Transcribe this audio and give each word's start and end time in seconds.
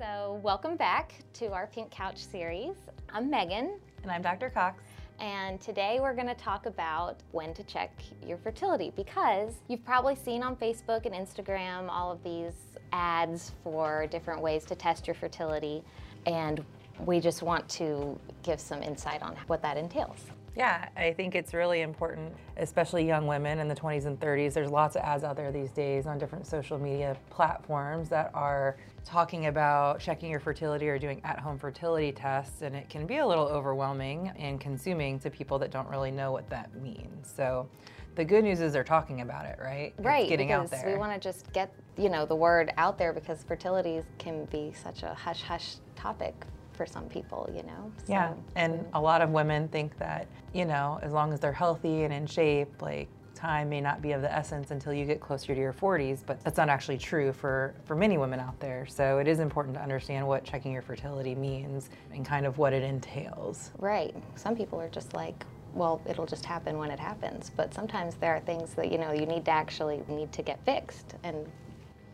So, 0.00 0.40
welcome 0.42 0.76
back 0.76 1.12
to 1.34 1.52
our 1.52 1.66
Pink 1.66 1.90
Couch 1.90 2.16
series. 2.16 2.74
I'm 3.12 3.28
Megan, 3.28 3.78
And 4.02 4.10
I'm 4.10 4.22
Dr. 4.22 4.48
Cox. 4.48 4.82
and 5.18 5.60
today 5.60 5.98
we're 6.00 6.14
going 6.14 6.26
to 6.26 6.34
talk 6.34 6.64
about 6.64 7.18
when 7.32 7.52
to 7.52 7.62
check 7.64 7.92
your 8.26 8.38
fertility 8.38 8.94
because 8.96 9.52
you've 9.68 9.84
probably 9.84 10.14
seen 10.14 10.42
on 10.42 10.56
Facebook 10.56 11.04
and 11.04 11.14
Instagram 11.14 11.90
all 11.90 12.10
of 12.10 12.24
these 12.24 12.54
ads 12.94 13.52
for 13.62 14.06
different 14.06 14.40
ways 14.40 14.64
to 14.64 14.74
test 14.74 15.06
your 15.06 15.12
fertility, 15.12 15.84
and 16.24 16.64
we 17.04 17.20
just 17.20 17.42
want 17.42 17.68
to 17.68 18.18
give 18.42 18.58
some 18.58 18.82
insight 18.82 19.20
on 19.20 19.36
what 19.48 19.60
that 19.60 19.76
entails. 19.76 20.24
Yeah, 20.56 20.88
I 20.96 21.12
think 21.12 21.34
it's 21.34 21.54
really 21.54 21.82
important, 21.82 22.34
especially 22.56 23.06
young 23.06 23.26
women 23.26 23.60
in 23.60 23.68
the 23.68 23.74
20s 23.74 24.06
and 24.06 24.18
30s. 24.18 24.52
There's 24.52 24.70
lots 24.70 24.96
of 24.96 25.02
ads 25.02 25.22
out 25.22 25.36
there 25.36 25.52
these 25.52 25.70
days 25.70 26.06
on 26.06 26.18
different 26.18 26.46
social 26.46 26.78
media 26.78 27.16
platforms 27.30 28.08
that 28.08 28.30
are 28.34 28.76
talking 29.04 29.46
about 29.46 30.00
checking 30.00 30.30
your 30.30 30.40
fertility 30.40 30.88
or 30.88 30.98
doing 30.98 31.20
at 31.24 31.38
home 31.38 31.58
fertility 31.58 32.10
tests, 32.10 32.62
and 32.62 32.74
it 32.74 32.88
can 32.88 33.06
be 33.06 33.18
a 33.18 33.26
little 33.26 33.46
overwhelming 33.46 34.32
and 34.36 34.60
consuming 34.60 35.18
to 35.20 35.30
people 35.30 35.58
that 35.58 35.70
don't 35.70 35.88
really 35.88 36.10
know 36.10 36.32
what 36.32 36.48
that 36.50 36.74
means. 36.74 37.32
So, 37.34 37.68
the 38.16 38.24
good 38.24 38.42
news 38.42 38.60
is 38.60 38.72
they're 38.72 38.82
talking 38.82 39.20
about 39.20 39.46
it, 39.46 39.56
right? 39.62 39.94
It's 39.96 40.04
Right, 40.04 40.28
getting 40.28 40.50
out 40.50 40.68
there. 40.70 40.84
we 40.84 40.98
want 40.98 41.12
to 41.12 41.20
just 41.20 41.50
get 41.52 41.72
you 41.96 42.08
know 42.08 42.26
the 42.26 42.34
word 42.34 42.72
out 42.76 42.98
there 42.98 43.12
because 43.12 43.44
fertility 43.44 44.02
can 44.18 44.46
be 44.46 44.72
such 44.72 45.02
a 45.04 45.14
hush 45.14 45.42
hush 45.42 45.76
topic 45.96 46.34
for 46.80 46.86
some 46.86 47.10
people, 47.10 47.46
you 47.54 47.62
know. 47.64 47.92
Yeah, 48.08 48.30
So- 48.30 48.36
and 48.56 48.86
a 48.94 49.00
lot 49.00 49.20
of 49.20 49.28
women 49.28 49.68
think 49.68 49.98
that, 49.98 50.26
you 50.54 50.64
know, 50.64 50.98
as 51.02 51.12
long 51.12 51.30
as 51.30 51.38
they're 51.38 51.52
healthy 51.52 52.04
and 52.04 52.14
in 52.14 52.24
shape, 52.24 52.80
like 52.80 53.06
time 53.34 53.68
may 53.68 53.82
not 53.82 54.00
be 54.00 54.12
of 54.12 54.22
the 54.22 54.32
essence 54.32 54.70
until 54.70 54.94
you 54.94 55.04
get 55.04 55.20
closer 55.20 55.54
to 55.54 55.60
your 55.60 55.74
40s, 55.74 56.22
but 56.24 56.40
that's 56.42 56.56
not 56.56 56.70
actually 56.70 56.96
true 56.96 57.34
for, 57.34 57.74
for 57.84 57.94
many 57.94 58.16
women 58.16 58.40
out 58.40 58.58
there. 58.60 58.86
So 58.86 59.18
it 59.18 59.28
is 59.28 59.40
important 59.40 59.74
to 59.76 59.82
understand 59.82 60.26
what 60.26 60.42
checking 60.42 60.72
your 60.72 60.80
fertility 60.80 61.34
means 61.34 61.90
and 62.14 62.24
kind 62.24 62.46
of 62.46 62.56
what 62.56 62.72
it 62.72 62.82
entails. 62.82 63.72
Right. 63.78 64.16
Some 64.36 64.56
people 64.56 64.80
are 64.80 64.88
just 64.88 65.12
like, 65.12 65.44
well, 65.74 66.00
it'll 66.08 66.24
just 66.24 66.46
happen 66.46 66.78
when 66.78 66.90
it 66.90 66.98
happens. 66.98 67.50
But 67.54 67.74
sometimes 67.74 68.14
there 68.14 68.34
are 68.34 68.40
things 68.40 68.72
that 68.72 68.90
you 68.90 68.96
know 68.96 69.12
you 69.12 69.26
need 69.26 69.44
to 69.44 69.50
actually 69.50 70.02
need 70.08 70.32
to 70.32 70.40
get 70.40 70.64
fixed. 70.64 71.14
And 71.24 71.46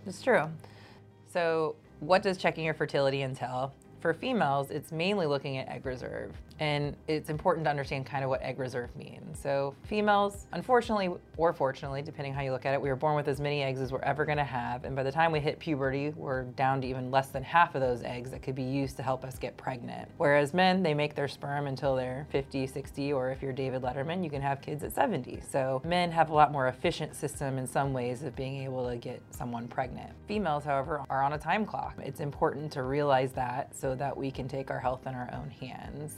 It's 0.07 0.23
true. 0.23 0.51
So, 1.29 1.77
what 2.01 2.23
does 2.25 2.37
checking 2.37 2.65
your 2.65 2.75
fertility 2.75 3.23
entail? 3.23 3.73
For 4.07 4.15
females, 4.15 4.71
it's 4.71 4.93
mainly 4.93 5.27
looking 5.27 5.57
at 5.57 5.67
egg 5.69 5.85
reserve. 5.85 6.31
And 6.59 6.97
it's 7.07 7.31
important 7.31 7.65
to 7.65 7.71
understand 7.71 8.07
kind 8.07 8.25
of 8.25 8.31
what 8.31 8.43
egg 8.43 8.59
reserve 8.59 8.95
means. 8.97 9.39
So, 9.39 9.75
females, 9.85 10.47
unfortunately 10.53 11.11
or 11.37 11.53
fortunately, 11.53 12.03
depending 12.03 12.33
how 12.33 12.43
you 12.43 12.53
look 12.53 12.65
at 12.65 12.75
it, 12.75 12.81
we 12.81 12.89
were 12.89 12.97
born 12.97 13.17
with 13.17 13.29
as 13.29 13.41
many 13.41 13.63
eggs 13.63 13.81
as 13.81 13.93
we're 13.93 14.01
ever 14.01 14.25
to 14.25 14.45
have. 14.45 14.85
And 14.85 14.97
by 14.97 15.03
the 15.03 15.13
time 15.13 15.33
we 15.33 15.41
hit 15.41 15.59
puberty, 15.59 16.11
we're 16.17 16.45
down 16.45 16.81
to 16.81 16.87
even 16.87 17.11
less 17.11 17.29
than 17.29 17.43
half 17.43 17.75
of 17.75 17.81
those 17.81 18.03
eggs 18.03 18.31
that 18.31 18.43
could 18.43 18.55
be 18.55 18.63
used 18.63 18.97
to 18.97 19.03
help 19.03 19.25
us 19.25 19.39
get 19.39 19.57
pregnant. 19.57 20.11
Whereas 20.17 20.53
men, 20.53 20.83
they 20.83 20.95
make 20.95 21.15
their 21.15 21.29
sperm 21.29 21.67
until 21.67 21.95
they're 21.95 22.27
50, 22.31 22.67
60, 22.67 23.13
or 23.13 23.31
if 23.31 23.43
you're 23.43 23.53
David 23.53 23.83
Letterman, 23.83 24.25
you 24.25 24.31
can 24.31 24.43
have 24.43 24.61
kids 24.61 24.83
at 24.83 24.93
70. 24.93 25.43
So, 25.49 25.83
men 25.85 26.11
have 26.11 26.31
a 26.31 26.35
lot 26.35 26.53
more 26.53 26.69
efficient 26.69 27.15
system 27.15 27.59
in 27.59 27.67
some 27.67 27.93
ways 27.93 28.23
of 28.23 28.35
being 28.35 28.63
able 28.63 28.89
to 28.89 28.97
get 28.97 29.23
someone 29.31 29.69
pregnant. 29.69 30.11
Females, 30.27 30.65
however, 30.65 31.03
are 31.11 31.23
on 31.23 31.35
a 31.35 31.39
time 31.39 31.67
clock. 31.67 31.95
It's 32.03 32.21
important 32.21 32.73
to 32.73 32.83
realize 32.83 33.33
that 33.33 33.75
so 33.77 33.95
that 33.95 34.17
we 34.17 34.31
can 34.31 34.49
take 34.49 34.71
our 34.71 34.81
health 34.81 35.07
in 35.07 35.15
our 35.15 35.31
own 35.33 35.51
hands 35.51 36.17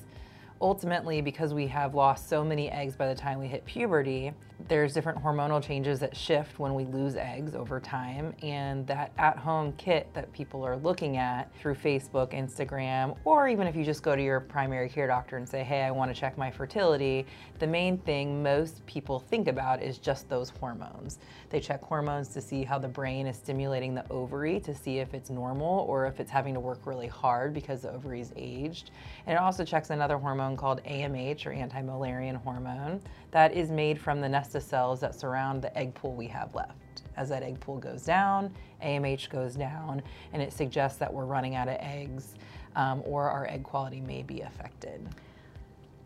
ultimately 0.60 1.20
because 1.20 1.54
we 1.54 1.66
have 1.66 1.94
lost 1.94 2.28
so 2.28 2.44
many 2.44 2.70
eggs 2.70 2.96
by 2.96 3.08
the 3.08 3.14
time 3.14 3.38
we 3.38 3.46
hit 3.46 3.64
puberty 3.64 4.32
there's 4.66 4.92
different 4.92 5.22
hormonal 5.22 5.62
changes 5.62 6.00
that 6.00 6.16
shift 6.16 6.58
when 6.58 6.74
we 6.74 6.84
lose 6.84 7.14
eggs 7.14 7.54
over 7.54 7.78
time. 7.78 8.34
And 8.42 8.86
that 8.88 9.12
at-home 9.18 9.72
kit 9.78 10.08
that 10.14 10.32
people 10.32 10.64
are 10.64 10.76
looking 10.76 11.16
at 11.16 11.54
through 11.58 11.74
facebook 11.74 12.32
instagram 12.32 13.16
or 13.24 13.48
even 13.48 13.66
if 13.66 13.76
you 13.76 13.84
just 13.84 14.02
go 14.02 14.16
to 14.16 14.22
your 14.22 14.40
primary 14.40 14.88
care 14.88 15.06
doctor 15.06 15.36
and 15.36 15.48
say 15.48 15.62
hey 15.62 15.82
i 15.82 15.90
want 15.90 16.12
to 16.12 16.18
check 16.18 16.36
my 16.36 16.50
fertility 16.50 17.26
the 17.58 17.66
main 17.66 17.98
thing 17.98 18.42
most 18.42 18.84
people 18.86 19.18
think 19.18 19.48
about 19.48 19.82
is 19.82 19.98
just 19.98 20.28
those 20.28 20.50
hormones. 20.50 21.18
They 21.50 21.60
check 21.60 21.82
hormones 21.82 22.28
to 22.28 22.40
see 22.40 22.62
how 22.62 22.78
the 22.78 22.88
brain 22.88 23.26
is 23.26 23.36
stimulating 23.36 23.94
the 23.94 24.08
ovary 24.10 24.60
to 24.60 24.74
see 24.74 24.98
if 24.98 25.12
it's 25.12 25.30
normal 25.30 25.80
or 25.88 26.06
if 26.06 26.20
it's 26.20 26.30
having 26.30 26.54
to 26.54 26.60
work 26.60 26.86
really 26.86 27.08
hard 27.08 27.52
because 27.52 27.82
the 27.82 27.90
ovary 27.90 28.20
is 28.20 28.32
aged. 28.36 28.92
And 29.26 29.34
it 29.34 29.40
also 29.40 29.64
checks 29.64 29.90
another 29.90 30.18
hormone 30.18 30.47
called 30.56 30.82
AMH 30.84 31.46
or 31.46 31.52
anti-Mullerian 31.52 32.36
hormone 32.36 33.00
that 33.30 33.52
is 33.52 33.70
made 33.70 34.00
from 34.00 34.20
the 34.20 34.28
nesta 34.28 34.60
cells 34.60 35.00
that 35.00 35.14
surround 35.14 35.62
the 35.62 35.76
egg 35.76 35.94
pool 35.94 36.14
we 36.14 36.26
have 36.26 36.54
left. 36.54 37.02
As 37.16 37.28
that 37.30 37.42
egg 37.42 37.58
pool 37.60 37.78
goes 37.78 38.04
down, 38.04 38.54
AMH 38.82 39.28
goes 39.30 39.54
down, 39.54 40.02
and 40.32 40.40
it 40.40 40.52
suggests 40.52 40.98
that 40.98 41.12
we're 41.12 41.24
running 41.24 41.54
out 41.54 41.68
of 41.68 41.76
eggs 41.80 42.34
um, 42.76 43.02
or 43.04 43.28
our 43.30 43.46
egg 43.48 43.64
quality 43.64 44.00
may 44.00 44.22
be 44.22 44.42
affected. 44.42 45.06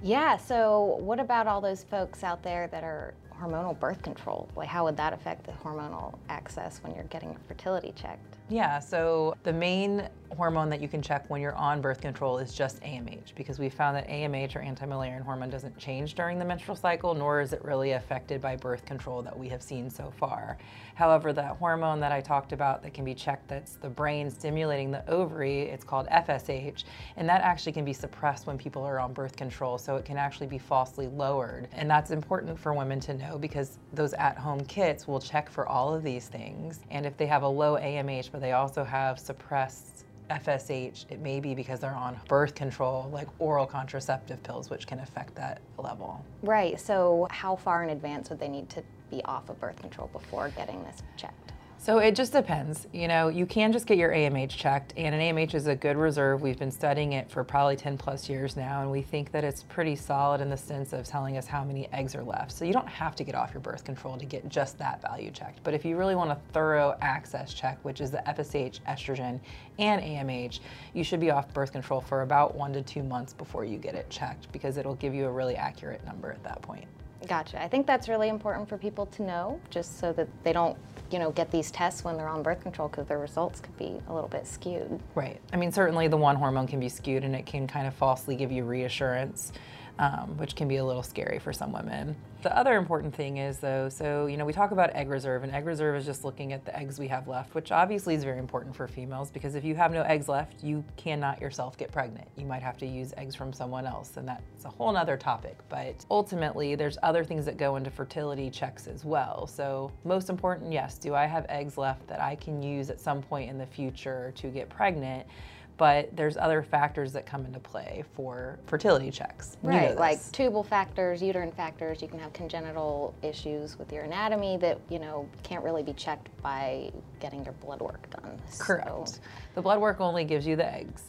yeah, 0.02 0.36
so 0.36 0.96
what 1.00 1.20
about 1.20 1.46
all 1.46 1.60
those 1.60 1.84
folks 1.84 2.24
out 2.24 2.42
there 2.42 2.66
that 2.68 2.82
are 2.82 3.14
hormonal 3.42 3.78
birth 3.78 4.02
control? 4.02 4.48
Like, 4.54 4.68
how 4.68 4.84
would 4.84 4.96
that 4.96 5.12
affect 5.12 5.44
the 5.44 5.52
hormonal 5.52 6.14
axis 6.28 6.80
when 6.82 6.94
you're 6.94 7.04
getting 7.04 7.30
your 7.30 7.40
fertility 7.48 7.92
checked? 7.96 8.36
Yeah, 8.48 8.78
so 8.78 9.34
the 9.44 9.52
main 9.52 10.08
hormone 10.36 10.68
that 10.70 10.80
you 10.80 10.88
can 10.88 11.00
check 11.00 11.28
when 11.28 11.40
you're 11.40 11.54
on 11.54 11.80
birth 11.80 12.00
control 12.00 12.38
is 12.38 12.54
just 12.54 12.80
AMH 12.82 13.34
because 13.34 13.58
we 13.58 13.68
found 13.68 13.96
that 13.96 14.08
AMH 14.08 14.56
or 14.56 14.60
anti-Mullerian 14.60 15.22
hormone 15.22 15.50
doesn't 15.50 15.76
change 15.78 16.14
during 16.14 16.38
the 16.38 16.44
menstrual 16.44 16.76
cycle, 16.76 17.14
nor 17.14 17.40
is 17.40 17.52
it 17.52 17.64
really 17.64 17.92
affected 17.92 18.40
by 18.40 18.56
birth 18.56 18.84
control 18.84 19.22
that 19.22 19.38
we 19.38 19.48
have 19.48 19.62
seen 19.62 19.88
so 19.88 20.12
far. 20.18 20.58
However, 20.94 21.32
that 21.32 21.56
hormone 21.56 22.00
that 22.00 22.12
I 22.12 22.20
talked 22.20 22.52
about 22.52 22.82
that 22.82 22.92
can 22.92 23.04
be 23.04 23.14
checked, 23.14 23.48
that's 23.48 23.76
the 23.76 23.88
brain 23.88 24.30
stimulating 24.30 24.90
the 24.90 25.08
ovary, 25.08 25.62
it's 25.62 25.84
called 25.84 26.06
FSH, 26.08 26.84
and 27.16 27.28
that 27.28 27.42
actually 27.42 27.72
can 27.72 27.84
be 27.84 27.92
suppressed 27.92 28.46
when 28.46 28.58
people 28.58 28.82
are 28.82 29.00
on 29.00 29.12
birth 29.12 29.36
control, 29.36 29.78
so 29.78 29.96
it 29.96 30.04
can 30.04 30.16
actually 30.16 30.46
be 30.46 30.58
falsely 30.58 31.06
lowered. 31.06 31.68
And 31.72 31.90
that's 31.90 32.10
important 32.10 32.58
for 32.58 32.74
women 32.74 33.00
to 33.00 33.14
know 33.14 33.31
because 33.38 33.78
those 33.92 34.12
at-home 34.14 34.64
kits 34.64 35.06
will 35.06 35.20
check 35.20 35.50
for 35.50 35.66
all 35.66 35.94
of 35.94 36.02
these 36.02 36.28
things, 36.28 36.80
and 36.90 37.06
if 37.06 37.16
they 37.16 37.26
have 37.26 37.42
a 37.42 37.48
low 37.48 37.76
AMH, 37.76 38.30
but 38.30 38.40
they 38.40 38.52
also 38.52 38.84
have 38.84 39.18
suppressed 39.18 40.04
FSH, 40.30 41.04
it 41.10 41.20
may 41.20 41.40
be 41.40 41.54
because 41.54 41.80
they're 41.80 41.94
on 41.94 42.18
birth 42.28 42.54
control, 42.54 43.10
like 43.12 43.28
oral 43.38 43.66
contraceptive 43.66 44.42
pills, 44.42 44.70
which 44.70 44.86
can 44.86 45.00
affect 45.00 45.34
that 45.34 45.60
level. 45.78 46.24
Right. 46.42 46.80
So, 46.80 47.26
how 47.30 47.56
far 47.56 47.82
in 47.84 47.90
advance 47.90 48.30
would 48.30 48.38
they 48.38 48.48
need 48.48 48.68
to 48.70 48.82
be 49.10 49.22
off 49.24 49.48
of 49.50 49.60
birth 49.60 49.80
control 49.80 50.08
before 50.12 50.48
getting 50.50 50.82
this 50.84 51.02
checked? 51.16 51.41
So 51.82 51.98
it 51.98 52.14
just 52.14 52.32
depends. 52.32 52.86
You 52.92 53.08
know, 53.08 53.26
you 53.26 53.44
can 53.44 53.72
just 53.72 53.88
get 53.88 53.98
your 53.98 54.12
AMH 54.12 54.50
checked, 54.50 54.94
and 54.96 55.12
an 55.12 55.20
AMH 55.20 55.52
is 55.56 55.66
a 55.66 55.74
good 55.74 55.96
reserve. 55.96 56.40
We've 56.40 56.56
been 56.56 56.70
studying 56.70 57.14
it 57.14 57.28
for 57.28 57.42
probably 57.42 57.74
10 57.74 57.98
plus 57.98 58.28
years 58.28 58.56
now, 58.56 58.82
and 58.82 58.90
we 58.92 59.02
think 59.02 59.32
that 59.32 59.42
it's 59.42 59.64
pretty 59.64 59.96
solid 59.96 60.40
in 60.40 60.48
the 60.48 60.56
sense 60.56 60.92
of 60.92 61.04
telling 61.04 61.36
us 61.36 61.48
how 61.48 61.64
many 61.64 61.88
eggs 61.92 62.14
are 62.14 62.22
left. 62.22 62.52
So 62.52 62.64
you 62.64 62.72
don't 62.72 62.86
have 62.86 63.16
to 63.16 63.24
get 63.24 63.34
off 63.34 63.52
your 63.52 63.62
birth 63.62 63.82
control 63.82 64.16
to 64.16 64.24
get 64.24 64.48
just 64.48 64.78
that 64.78 65.02
value 65.02 65.32
checked. 65.32 65.64
But 65.64 65.74
if 65.74 65.84
you 65.84 65.96
really 65.96 66.14
want 66.14 66.30
a 66.30 66.38
thorough 66.52 66.96
axis 67.00 67.52
check, 67.52 67.80
which 67.82 68.00
is 68.00 68.12
the 68.12 68.22
FSH, 68.28 68.78
estrogen, 68.82 69.40
and 69.80 70.00
AMH, 70.00 70.60
you 70.94 71.02
should 71.02 71.18
be 71.18 71.32
off 71.32 71.52
birth 71.52 71.72
control 71.72 72.00
for 72.00 72.22
about 72.22 72.54
one 72.54 72.72
to 72.74 72.82
two 72.82 73.02
months 73.02 73.32
before 73.32 73.64
you 73.64 73.76
get 73.76 73.96
it 73.96 74.08
checked 74.08 74.52
because 74.52 74.76
it'll 74.76 74.94
give 74.94 75.14
you 75.14 75.26
a 75.26 75.32
really 75.32 75.56
accurate 75.56 76.04
number 76.04 76.30
at 76.30 76.44
that 76.44 76.62
point. 76.62 76.86
Gotcha. 77.26 77.62
I 77.62 77.68
think 77.68 77.86
that's 77.86 78.08
really 78.08 78.28
important 78.28 78.68
for 78.68 78.76
people 78.76 79.06
to 79.06 79.22
know, 79.22 79.60
just 79.70 79.98
so 79.98 80.12
that 80.12 80.28
they 80.42 80.52
don't, 80.52 80.76
you 81.12 81.18
know, 81.18 81.30
get 81.30 81.50
these 81.50 81.70
tests 81.70 82.04
when 82.04 82.16
they're 82.16 82.28
on 82.28 82.42
birth 82.42 82.62
control 82.62 82.88
because 82.88 83.06
their 83.06 83.18
results 83.18 83.60
could 83.60 83.76
be 83.76 84.00
a 84.08 84.12
little 84.14 84.28
bit 84.28 84.46
skewed. 84.46 85.00
Right. 85.14 85.40
I 85.52 85.56
mean, 85.56 85.72
certainly 85.72 86.08
the 86.08 86.16
one 86.16 86.36
hormone 86.36 86.66
can 86.66 86.80
be 86.80 86.88
skewed 86.88 87.24
and 87.24 87.34
it 87.36 87.46
can 87.46 87.66
kind 87.66 87.86
of 87.86 87.94
falsely 87.94 88.36
give 88.36 88.50
you 88.50 88.64
reassurance, 88.64 89.52
um, 89.98 90.36
which 90.38 90.56
can 90.56 90.68
be 90.68 90.76
a 90.76 90.84
little 90.84 91.02
scary 91.02 91.38
for 91.38 91.52
some 91.52 91.72
women. 91.72 92.16
The 92.42 92.56
other 92.56 92.76
important 92.76 93.14
thing 93.14 93.36
is, 93.36 93.58
though, 93.58 93.88
so, 93.88 94.26
you 94.26 94.36
know, 94.36 94.44
we 94.44 94.52
talk 94.52 94.72
about 94.72 94.90
egg 94.96 95.08
reserve, 95.08 95.44
and 95.44 95.52
egg 95.52 95.64
reserve 95.64 95.94
is 95.94 96.04
just 96.04 96.24
looking 96.24 96.52
at 96.52 96.64
the 96.64 96.76
eggs 96.76 96.98
we 96.98 97.06
have 97.06 97.28
left, 97.28 97.54
which 97.54 97.70
obviously 97.70 98.16
is 98.16 98.24
very 98.24 98.38
important 98.38 98.74
for 98.74 98.88
females 98.88 99.30
because 99.30 99.54
if 99.54 99.64
you 99.64 99.76
have 99.76 99.92
no 99.92 100.02
eggs 100.02 100.28
left, 100.28 100.64
you 100.64 100.82
cannot 100.96 101.40
yourself 101.40 101.76
get 101.76 101.92
pregnant. 101.92 102.26
You 102.36 102.46
might 102.46 102.62
have 102.62 102.76
to 102.78 102.86
use 102.86 103.14
eggs 103.16 103.36
from 103.36 103.52
someone 103.52 103.86
else, 103.86 104.16
and 104.16 104.26
that's 104.26 104.64
a 104.64 104.68
whole 104.68 104.92
nother 104.92 105.16
topic. 105.16 105.56
But 105.68 106.04
ultimately, 106.10 106.74
there's 106.74 106.98
other 107.04 107.22
things 107.22 107.44
that 107.44 107.56
go 107.56 107.76
into 107.76 107.90
fertility 107.90 108.50
checks 108.50 108.88
as 108.88 109.04
well. 109.04 109.46
So, 109.46 109.92
most 110.02 110.28
important, 110.28 110.72
yes, 110.72 110.98
do 110.98 111.14
I 111.14 111.26
have 111.26 111.46
eggs 111.48 111.78
left 111.78 112.08
that 112.08 112.20
I 112.20 112.34
can 112.34 112.60
use 112.60 112.90
at 112.90 113.00
some 113.00 113.22
point 113.22 113.50
in 113.50 113.56
the 113.56 113.66
future 113.66 114.32
to 114.36 114.48
get 114.48 114.68
pregnant? 114.68 115.28
But 115.76 116.14
there's 116.14 116.36
other 116.36 116.62
factors 116.62 117.12
that 117.14 117.26
come 117.26 117.44
into 117.44 117.58
play 117.58 118.04
for 118.14 118.58
fertility 118.66 119.10
checks. 119.10 119.56
You 119.62 119.70
know 119.70 119.76
Right, 119.76 119.96
like 119.96 120.32
tubal 120.32 120.62
factors, 120.62 121.22
uterine 121.22 121.50
factors. 121.52 122.00
You 122.02 122.08
can 122.08 122.18
have 122.18 122.32
congenital 122.32 123.14
issues 123.22 123.78
with 123.78 123.92
your 123.92 124.04
anatomy 124.04 124.56
that 124.58 124.78
you 124.88 124.98
know 124.98 125.28
can't 125.42 125.64
really 125.64 125.82
be 125.82 125.92
checked 125.94 126.28
by 126.42 126.92
getting 127.20 127.44
your 127.44 127.54
blood 127.54 127.80
work 127.80 128.08
done. 128.10 128.38
So- 128.48 128.64
Correct. 128.64 129.20
The 129.54 129.62
blood 129.62 129.80
work 129.80 130.00
only 130.00 130.24
gives 130.24 130.46
you 130.46 130.56
the 130.56 130.72
eggs. 130.72 131.04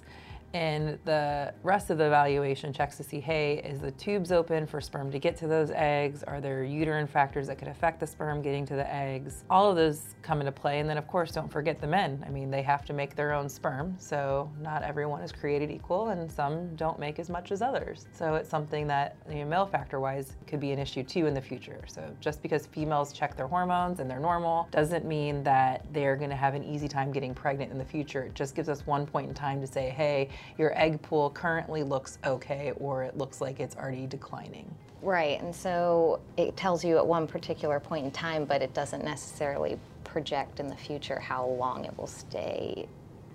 And 0.54 1.00
the 1.04 1.52
rest 1.64 1.90
of 1.90 1.98
the 1.98 2.06
evaluation 2.06 2.72
checks 2.72 2.96
to 2.98 3.04
see 3.04 3.20
hey, 3.20 3.58
is 3.66 3.80
the 3.80 3.92
tubes 3.92 4.32
open 4.32 4.68
for 4.68 4.80
sperm 4.80 5.12
to 5.12 5.18
get 5.18 5.36
to 5.38 5.48
those 5.48 5.72
eggs? 5.72 6.22
Are 6.24 6.40
there 6.40 6.64
uterine 6.64 7.08
factors 7.08 7.48
that 7.48 7.58
could 7.58 7.68
affect 7.68 8.00
the 8.00 8.06
sperm 8.06 8.42
getting 8.44 8.64
to 8.68 8.76
the 8.76 8.94
eggs? 8.94 9.46
All 9.50 9.70
of 9.70 9.76
those 9.76 10.16
come 10.22 10.42
into 10.42 10.52
play. 10.52 10.80
And 10.80 10.88
then, 10.88 10.98
of 10.98 11.08
course, 11.08 11.32
don't 11.32 11.52
forget 11.52 11.82
the 11.82 11.88
men. 11.88 12.24
I 12.26 12.30
mean, 12.30 12.52
they 12.52 12.62
have 12.62 12.86
to 12.86 12.94
make 12.94 13.16
their 13.16 13.34
own 13.34 13.50
sperm. 13.50 13.96
So, 13.98 14.52
not 14.62 14.84
everyone 14.84 15.22
is 15.22 15.32
created 15.32 15.72
equal, 15.72 16.10
and 16.10 16.32
some 16.32 16.76
don't 16.76 17.00
make 17.00 17.18
as 17.18 17.30
much 17.30 17.52
as 17.52 17.62
others. 17.62 18.06
So, 18.14 18.36
it's 18.36 18.50
something 18.50 18.86
that, 18.88 19.16
you 19.30 19.40
know, 19.40 19.46
male 19.46 19.66
factor 19.66 20.00
wise, 20.00 20.36
could 20.46 20.60
be 20.60 20.72
an 20.72 20.80
issue 20.80 21.04
too 21.04 21.26
in 21.26 21.34
the 21.34 21.42
future. 21.42 21.82
So, 21.88 22.16
just 22.20 22.44
because 22.44 22.68
females 22.68 23.12
check 23.12 23.36
their 23.36 23.48
hormones 23.48 24.00
and 24.00 24.10
they're 24.10 24.20
normal 24.20 24.68
doesn't 24.72 25.06
mean 25.06 25.44
that 25.44 25.86
they're 25.94 26.16
going 26.16 26.30
to 26.30 26.36
have 26.36 26.54
an 26.54 26.64
easy 26.64 26.88
time 26.88 27.12
getting 27.12 27.34
pregnant 27.34 27.72
in 27.72 27.80
the 27.80 27.86
future. 27.86 28.24
It 28.24 28.36
just 28.36 28.56
gives 28.56 28.70
us 28.70 28.86
one 28.86 29.08
point 29.08 29.30
in 29.30 29.34
time 29.34 29.60
to 29.62 29.68
say, 29.68 29.90
hey, 29.90 30.30
your 30.57 30.78
egg 30.80 31.01
pool 31.01 31.30
currently 31.30 31.84
looks 31.84 32.18
okay 32.25 32.74
or 32.78 33.04
it 33.04 33.18
looks 33.18 33.42
like 33.42 33.60
it's 33.60 33.75
already 33.75 34.07
declining. 34.07 34.74
Right, 35.01 35.42
and 35.42 35.54
so 35.54 36.22
it 36.38 36.56
tells 36.56 36.84
you 36.84 36.98
at 36.98 37.06
one 37.06 37.28
particular 37.28 37.80
point 37.80 38.06
in 38.06 38.12
time, 38.12 38.45
but 38.45 38.62
it 38.62 38.74
doesn't 38.74 39.04
necessarily 39.04 39.78
project 40.04 40.60
in 40.60 40.68
the 40.68 40.75
future 40.75 41.19
how 41.19 41.45
long 41.45 41.86
it 41.86 41.98
will 41.98 42.07
stay 42.07 42.88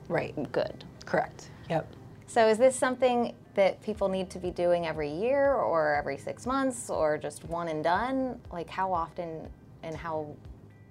right 0.08 0.34
good. 0.52 0.84
Correct. 1.04 1.50
Yep. 1.68 1.86
So 2.26 2.46
is 2.48 2.58
this 2.58 2.76
something 2.76 3.34
that 3.54 3.82
people 3.82 4.08
need 4.08 4.30
to 4.30 4.38
be 4.38 4.50
doing 4.50 4.86
every 4.86 5.10
year 5.10 5.54
or 5.54 5.94
every 5.94 6.18
six 6.18 6.46
months 6.46 6.90
or 6.90 7.18
just 7.18 7.44
one 7.44 7.68
and 7.68 7.82
done? 7.82 8.38
Like 8.52 8.68
how 8.68 8.92
often 8.92 9.48
and 9.82 9.96
how 9.96 10.28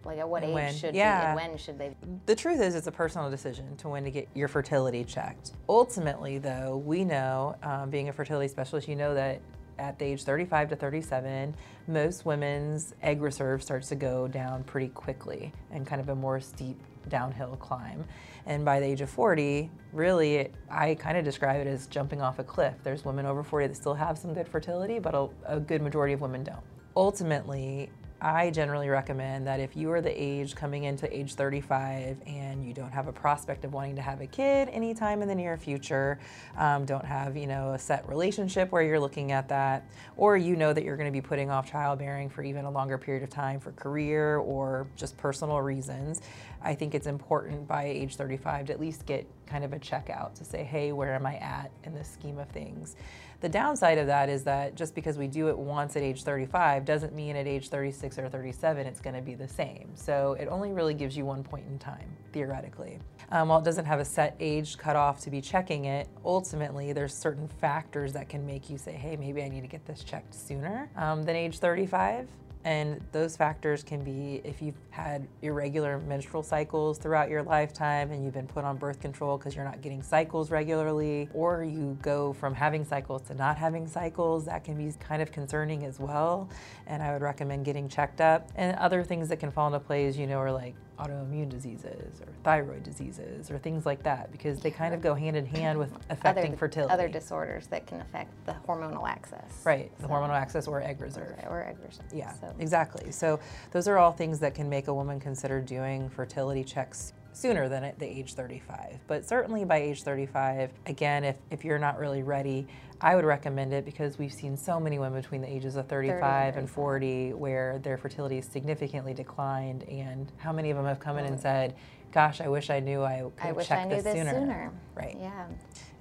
like 0.07 0.17
at 0.19 0.27
what 0.27 0.41
And 0.43 0.51
age 0.51 0.55
when. 0.55 0.73
should 0.73 0.95
Yeah. 0.95 1.19
be 1.19 1.25
and 1.27 1.35
when 1.35 1.57
should 1.57 1.77
they 1.77 1.95
The 2.25 2.35
truth 2.35 2.59
is, 2.61 2.73
it's 2.73 2.87
a 2.87 2.91
personal 2.91 3.29
decision 3.29 3.75
to 3.77 3.89
when 3.89 4.03
to 4.05 4.11
get 4.11 4.27
your 4.33 4.47
fertility 4.47 5.03
checked. 5.03 5.51
Ultimately, 5.69 6.37
though, 6.39 6.77
we 6.85 7.03
know, 7.05 7.55
um, 7.61 7.89
being 7.89 8.09
a 8.09 8.13
fertility 8.13 8.47
specialist, 8.47 8.87
you 8.87 8.95
know 8.95 9.13
that 9.13 9.41
at 9.77 9.99
the 9.99 10.05
age 10.05 10.23
35 10.23 10.69
to 10.69 10.75
37, 10.75 11.53
most 11.87 12.25
women's 12.25 12.95
egg 13.03 13.21
reserve 13.21 13.61
starts 13.61 13.89
to 13.89 13.95
go 13.95 14.27
down 14.27 14.63
pretty 14.63 14.87
quickly 14.87 15.53
and 15.71 15.85
kind 15.85 16.01
of 16.01 16.09
a 16.09 16.15
more 16.15 16.39
steep 16.39 16.79
downhill 17.09 17.55
climb. 17.57 18.03
And 18.47 18.65
by 18.65 18.79
the 18.79 18.85
age 18.85 19.01
of 19.01 19.09
40, 19.09 19.69
really, 19.93 20.35
it, 20.37 20.55
I 20.69 20.95
kind 20.95 21.17
of 21.17 21.23
describe 21.23 21.59
it 21.61 21.67
as 21.67 21.85
jumping 21.87 22.21
off 22.21 22.39
a 22.39 22.43
cliff. 22.43 22.73
There's 22.83 23.05
women 23.05 23.25
over 23.25 23.43
40 23.43 23.67
that 23.67 23.75
still 23.75 23.93
have 23.93 24.17
some 24.17 24.33
good 24.33 24.47
fertility, 24.47 24.99
but 24.99 25.13
a, 25.13 25.27
a 25.45 25.59
good 25.59 25.81
majority 25.81 26.13
of 26.13 26.21
women 26.21 26.43
don't. 26.43 26.63
Ultimately, 26.95 27.89
I 28.19 28.49
generally 28.49 28.89
recommend 28.89 29.45
that 29.45 29.59
if 29.59 29.77
you 29.77 29.91
are 29.91 30.01
the 30.01 30.11
age 30.11 30.55
coming 30.55 30.85
into 30.85 31.15
age 31.15 31.35
35 31.35 32.17
and 32.25 32.65
you 32.65 32.73
don't 32.73 32.91
have 32.91 33.07
a 33.07 33.13
prospect 33.13 33.63
of 33.63 33.73
wanting 33.73 33.95
to 33.97 34.01
have 34.01 34.21
a 34.21 34.27
kid 34.27 34.69
anytime 34.69 35.21
in 35.21 35.27
the 35.27 35.35
near 35.35 35.55
future, 35.55 36.19
um, 36.57 36.85
don't 36.85 37.05
have 37.05 37.37
you 37.37 37.45
know 37.45 37.73
a 37.73 37.79
set 37.79 38.07
relationship 38.09 38.71
where 38.71 38.81
you're 38.81 38.99
looking 38.99 39.31
at 39.31 39.47
that, 39.49 39.87
or 40.15 40.35
you 40.35 40.55
know 40.55 40.73
that 40.73 40.83
you're 40.83 40.97
going 40.97 41.11
to 41.11 41.11
be 41.11 41.21
putting 41.21 41.51
off 41.51 41.69
childbearing 41.69 42.27
for 42.27 42.41
even 42.41 42.65
a 42.65 42.71
longer 42.71 42.97
period 42.97 43.21
of 43.21 43.29
time 43.29 43.59
for 43.59 43.71
career 43.73 44.37
or 44.37 44.87
just 44.95 45.15
personal 45.17 45.61
reasons, 45.61 46.21
I 46.63 46.73
think 46.73 46.95
it's 46.95 47.07
important 47.07 47.67
by 47.67 47.85
age 47.85 48.15
35 48.15 48.67
to 48.67 48.73
at 48.73 48.79
least 48.79 49.05
get 49.05 49.27
kind 49.47 49.63
of 49.63 49.73
a 49.73 49.79
checkout 49.79 50.35
to 50.35 50.45
say, 50.45 50.63
hey, 50.63 50.91
where 50.91 51.13
am 51.13 51.25
I 51.25 51.35
at 51.35 51.71
in 51.83 51.93
the 51.93 52.03
scheme 52.03 52.37
of 52.37 52.49
things? 52.49 52.95
The 53.39 53.49
downside 53.49 53.99
of 53.99 54.07
that 54.07 54.29
is 54.29 54.43
that 54.45 54.75
just 54.75 54.95
because 54.95 55.17
we 55.17 55.27
do 55.27 55.47
it 55.47 55.57
once 55.57 55.95
at 55.95 56.01
age 56.01 56.23
35 56.23 56.85
doesn't 56.85 57.13
mean 57.13 57.35
at 57.35 57.45
age 57.45 57.69
36 57.69 58.17
or 58.17 58.29
37 58.29 58.87
it's 58.87 58.99
going 58.99 59.15
to 59.15 59.21
be 59.21 59.35
the 59.35 59.47
same. 59.47 59.91
So 59.93 60.33
it 60.39 60.47
only 60.47 60.71
really 60.71 60.95
gives 60.95 61.15
you 61.15 61.23
one 61.23 61.43
point 61.43 61.65
in 61.69 61.77
time, 61.77 62.09
theoretically. 62.33 62.99
Um, 63.29 63.49
while 63.49 63.59
it 63.59 63.65
doesn't 63.65 63.85
have 63.85 63.99
a 63.99 64.05
set 64.05 64.35
age 64.39 64.77
cutoff 64.77 65.19
to 65.21 65.29
be 65.29 65.39
checking 65.39 65.85
it, 65.85 66.07
ultimately 66.25 66.93
there's 66.93 67.13
certain 67.13 67.47
factors 67.47 68.11
that 68.13 68.27
can 68.27 68.45
make 68.45 68.71
you 68.71 68.77
say, 68.77 68.93
hey, 68.93 69.15
maybe 69.15 69.43
I 69.43 69.49
need 69.49 69.61
to 69.61 69.67
get 69.67 69.85
this 69.85 70.03
checked 70.03 70.33
sooner 70.33 70.89
um, 70.95 71.23
than 71.23 71.35
age 71.35 71.59
35. 71.59 72.27
And 72.63 72.99
those 73.13 73.37
factors 73.37 73.81
can 73.81 74.03
be 74.03 74.41
if 74.43 74.61
you've 74.61 74.75
had 74.89 75.25
irregular 75.41 75.99
menstrual 75.99 76.43
cycles 76.43 76.97
throughout 76.97 77.29
your 77.29 77.41
lifetime 77.43 78.11
and 78.11 78.23
you've 78.25 78.33
been 78.33 78.47
put 78.47 78.65
on 78.65 78.75
birth 78.77 78.99
control 78.99 79.37
because 79.37 79.55
you're 79.55 79.63
not 79.63 79.81
getting 79.81 80.03
cycles 80.03 80.51
regularly, 80.51 81.29
or 81.33 81.63
you 81.63 81.97
go 82.01 82.33
from 82.33 82.53
having 82.53 82.83
cycles 82.83 83.21
to 83.23 83.35
not 83.35 83.57
having 83.57 83.87
cycles, 83.87 84.45
that 84.45 84.63
can 84.65 84.75
be 84.75 84.91
kind 84.99 85.21
of 85.21 85.31
concerning 85.31 85.85
as 85.85 85.99
well. 85.99 86.49
And 86.87 87.01
I 87.01 87.13
would 87.13 87.21
recommend 87.21 87.63
getting 87.63 87.87
checked 87.87 88.19
up. 88.19 88.49
And 88.55 88.75
other 88.77 89.03
things 89.03 89.29
that 89.29 89.37
can 89.37 89.51
fall 89.51 89.67
into 89.67 89.79
place, 89.79 90.17
you 90.17 90.27
know, 90.27 90.39
are 90.39 90.51
like 90.51 90.75
autoimmune 90.99 91.47
diseases 91.47 92.21
or 92.21 92.27
thyroid 92.43 92.81
diseases 92.81 93.51
or 93.51 93.59
things 93.59 93.85
like 93.85 94.01
that 94.01 94.31
because 94.31 94.59
they 94.61 94.71
kind 94.71 94.95
of 94.95 95.01
go 95.01 95.13
hand 95.13 95.37
in 95.37 95.45
hand 95.45 95.77
with 95.77 95.93
affecting 96.09 96.47
other, 96.47 96.57
fertility. 96.57 96.91
other 96.91 97.07
disorders 97.07 97.67
that 97.67 97.85
can 97.85 98.01
affect 98.01 98.31
the 98.47 98.55
hormonal 98.67 99.07
axis. 99.07 99.61
Right, 99.63 99.95
the 99.97 100.03
So- 100.03 100.09
hormonal 100.09 100.31
axis 100.31 100.67
or 100.67 100.81
egg 100.81 100.99
reserve. 100.99 101.35
or 101.47 101.63
egg 101.63 101.77
reserve. 101.85 102.05
Yeah, 102.11 102.33
So- 102.33 102.46
exactly. 102.59 103.11
So 103.11 103.39
those 103.71 103.87
are 103.87 103.97
all 103.97 104.11
things 104.11 104.39
that 104.39 104.55
can 104.55 104.69
make 104.69 104.87
a 104.87 104.93
woman 104.93 105.19
consider 105.19 105.61
doing 105.61 106.09
fertility 106.09 106.63
checks 106.63 107.13
sooner 107.37 107.69
than 107.69 107.83
at 107.83 107.99
the 107.99 108.05
age 108.05 108.33
35. 108.33 108.99
But 109.07 109.27
certainly 109.27 109.63
by 109.63 109.77
age 109.77 110.03
35, 110.03 110.71
again, 110.87 111.23
if, 111.23 111.37
if 111.51 111.63
you're 111.63 111.77
not 111.77 111.99
really 111.99 112.23
ready, 112.23 112.67
I 112.99 113.15
would 113.15 113.25
recommend 113.25 113.73
it 113.73 113.85
because 113.85 114.17
we've 114.17 114.33
seen 114.33 114.57
so 114.57 114.79
many 114.79 114.97
women 114.97 115.21
between 115.21 115.41
the 115.41 115.51
ages 115.51 115.75
of 115.75 115.87
35 115.87 116.57
and 116.57 116.69
40 116.69 117.33
where 117.33 117.77
their 117.79 117.97
fertility 117.97 118.39
is 118.39 118.45
significantly 118.45 119.13
declined. 119.13 119.83
And 119.83 120.31
how 120.37 120.51
many 120.51 120.71
of 120.71 120.77
them 120.77 120.85
have 120.87 120.99
come 120.99 121.17
in 121.17 121.25
and 121.25 121.39
said, 121.39 121.75
Gosh, 122.11 122.41
I 122.41 122.47
wish 122.47 122.69
I 122.69 122.79
knew 122.79 123.03
I 123.03 123.23
could 123.35 123.55
have 123.57 123.67
checked 123.67 123.91
I 123.91 124.01
this 124.01 124.15
sooner. 124.15 124.31
sooner. 124.31 124.71
Right, 124.95 125.17
Yeah. 125.19 125.45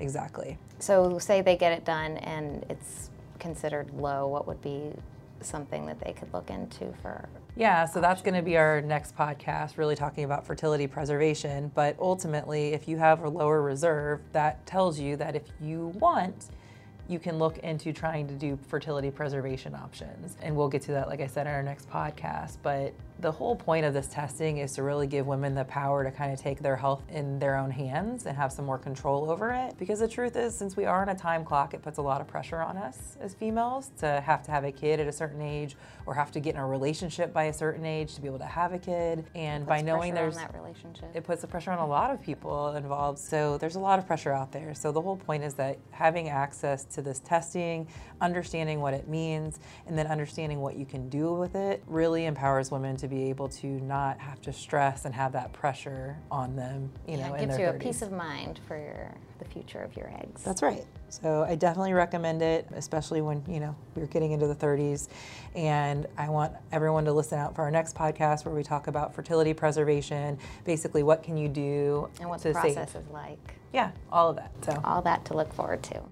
exactly. 0.00 0.56
So 0.78 1.18
say 1.18 1.42
they 1.42 1.56
get 1.56 1.72
it 1.72 1.84
done 1.84 2.16
and 2.18 2.64
it's 2.70 3.10
considered 3.38 3.90
low, 3.92 4.26
what 4.26 4.46
would 4.46 4.62
be 4.62 4.92
something 5.40 5.86
that 5.86 6.00
they 6.00 6.12
could 6.12 6.32
look 6.32 6.50
into 6.50 6.92
for 7.02 7.28
Yeah, 7.56 7.84
so 7.84 8.00
that's 8.00 8.22
going 8.22 8.34
to 8.34 8.42
be 8.42 8.56
our 8.56 8.80
next 8.80 9.16
podcast, 9.16 9.78
really 9.78 9.96
talking 9.96 10.24
about 10.24 10.46
fertility 10.46 10.86
preservation. 10.86 11.70
But 11.74 11.96
ultimately, 11.98 12.74
if 12.74 12.88
you 12.88 12.98
have 12.98 13.24
a 13.24 13.28
lower 13.28 13.62
reserve, 13.62 14.20
that 14.32 14.64
tells 14.66 14.98
you 14.98 15.16
that 15.16 15.36
if 15.36 15.44
you 15.60 15.88
want, 15.98 16.46
you 17.08 17.18
can 17.18 17.38
look 17.38 17.58
into 17.58 17.92
trying 17.92 18.26
to 18.26 18.34
do 18.34 18.58
fertility 18.68 19.10
preservation 19.10 19.74
options. 19.74 20.36
And 20.42 20.56
we'll 20.56 20.68
get 20.68 20.82
to 20.82 20.92
that, 20.92 21.08
like 21.08 21.20
I 21.20 21.26
said, 21.26 21.46
in 21.46 21.52
our 21.52 21.62
next 21.62 21.88
podcast. 21.88 22.58
But 22.62 22.92
the 23.20 23.32
whole 23.32 23.56
point 23.56 23.86
of 23.86 23.94
this 23.94 24.08
testing 24.08 24.58
is 24.58 24.72
to 24.74 24.82
really 24.82 25.06
give 25.06 25.26
women 25.26 25.54
the 25.54 25.64
power 25.64 26.04
to 26.04 26.10
kind 26.10 26.32
of 26.32 26.38
take 26.38 26.60
their 26.60 26.76
health 26.76 27.02
in 27.08 27.38
their 27.38 27.56
own 27.56 27.70
hands 27.70 28.26
and 28.26 28.36
have 28.36 28.52
some 28.52 28.66
more 28.66 28.78
control 28.78 29.30
over 29.30 29.52
it. 29.52 29.76
Because 29.78 30.00
the 30.00 30.08
truth 30.08 30.36
is, 30.36 30.54
since 30.54 30.76
we 30.76 30.84
are 30.84 31.02
on 31.02 31.08
a 31.08 31.14
time 31.14 31.44
clock, 31.44 31.72
it 31.72 31.82
puts 31.82 31.98
a 31.98 32.02
lot 32.02 32.20
of 32.20 32.26
pressure 32.26 32.60
on 32.60 32.76
us 32.76 33.16
as 33.20 33.32
females 33.32 33.90
to 33.98 34.20
have 34.20 34.42
to 34.42 34.50
have 34.50 34.64
a 34.64 34.72
kid 34.72 35.00
at 35.00 35.06
a 35.06 35.12
certain 35.12 35.40
age 35.40 35.76
or 36.04 36.14
have 36.14 36.30
to 36.32 36.40
get 36.40 36.54
in 36.54 36.60
a 36.60 36.66
relationship 36.66 37.32
by 37.32 37.44
a 37.44 37.52
certain 37.52 37.86
age 37.86 38.14
to 38.14 38.20
be 38.20 38.28
able 38.28 38.38
to 38.38 38.44
have 38.44 38.74
a 38.74 38.78
kid. 38.78 39.24
And 39.34 39.66
by 39.66 39.80
knowing 39.80 40.12
there's 40.14 40.36
that 40.36 40.54
relationship. 40.54 41.10
it 41.14 41.24
puts 41.24 41.40
the 41.40 41.48
pressure 41.48 41.70
on 41.70 41.78
a 41.78 41.86
lot 41.86 42.10
of 42.10 42.22
people 42.22 42.74
involved. 42.74 43.18
So 43.18 43.56
there's 43.56 43.76
a 43.76 43.80
lot 43.80 43.98
of 43.98 44.06
pressure 44.06 44.32
out 44.32 44.52
there. 44.52 44.74
So 44.74 44.92
the 44.92 45.00
whole 45.00 45.16
point 45.16 45.42
is 45.42 45.54
that 45.54 45.78
having 45.90 46.28
access 46.28 46.84
to 46.84 47.02
this 47.02 47.20
testing, 47.20 47.88
understanding 48.20 48.80
what 48.80 48.92
it 48.92 49.08
means, 49.08 49.58
and 49.86 49.96
then 49.96 50.06
understanding 50.06 50.60
what 50.60 50.76
you 50.76 50.84
can 50.84 51.08
do 51.08 51.32
with 51.32 51.54
it 51.54 51.82
really 51.86 52.26
empowers 52.26 52.70
women 52.70 52.96
to 52.98 53.05
be 53.08 53.30
able 53.30 53.48
to 53.48 53.66
not 53.66 54.18
have 54.18 54.40
to 54.42 54.52
stress 54.52 55.04
and 55.04 55.14
have 55.14 55.32
that 55.32 55.52
pressure 55.52 56.16
on 56.30 56.56
them, 56.56 56.90
you 57.06 57.16
yeah, 57.18 57.28
know, 57.28 57.34
it 57.34 57.42
in 57.42 57.48
gives 57.48 57.58
you 57.58 57.66
a 57.66 57.72
peace 57.72 58.02
of 58.02 58.12
mind 58.12 58.60
for 58.66 58.76
your, 58.76 59.14
the 59.38 59.44
future 59.44 59.80
of 59.80 59.96
your 59.96 60.10
eggs. 60.20 60.42
That's 60.42 60.62
right. 60.62 60.84
So 61.08 61.44
I 61.44 61.54
definitely 61.54 61.92
recommend 61.92 62.42
it, 62.42 62.68
especially 62.74 63.20
when 63.20 63.42
you 63.48 63.60
know 63.60 63.76
we're 63.94 64.06
getting 64.06 64.32
into 64.32 64.46
the 64.46 64.54
30s. 64.54 65.08
And 65.54 66.06
I 66.18 66.28
want 66.28 66.52
everyone 66.72 67.04
to 67.04 67.12
listen 67.12 67.38
out 67.38 67.54
for 67.54 67.62
our 67.62 67.70
next 67.70 67.94
podcast 67.94 68.44
where 68.44 68.54
we 68.54 68.62
talk 68.62 68.88
about 68.88 69.14
fertility 69.14 69.54
preservation. 69.54 70.38
Basically, 70.64 71.02
what 71.02 71.22
can 71.22 71.36
you 71.36 71.48
do 71.48 72.08
and 72.20 72.28
what 72.28 72.42
the 72.42 72.52
process 72.52 72.92
save? 72.92 73.02
is 73.02 73.08
like. 73.10 73.54
Yeah, 73.72 73.90
all 74.10 74.30
of 74.30 74.36
that. 74.36 74.52
So 74.64 74.80
All 74.84 75.02
that 75.02 75.24
to 75.26 75.34
look 75.34 75.52
forward 75.52 75.82
to. 75.84 76.02